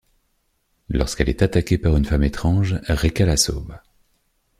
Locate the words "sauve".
3.37-3.77